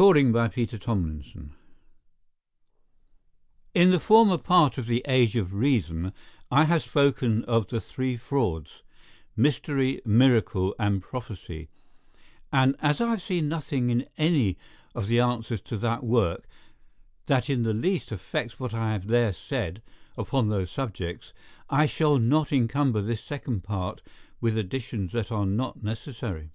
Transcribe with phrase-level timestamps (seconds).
[0.00, 1.54] CHAPTER III CONCLUSION
[3.74, 6.12] IN the former part of 'The Age of Reason'
[6.52, 8.84] I have spoken of the three frauds,
[9.34, 11.68] mystery, miracle, and Prophecy;
[12.52, 14.56] and as I have seen nothing in any
[14.94, 16.46] of the answers to that work
[17.26, 19.82] that in the least affects what I have there said
[20.16, 21.32] upon those subjects,
[21.70, 24.02] I shall not encumber this Second Part
[24.40, 26.52] with additions that are not necessary.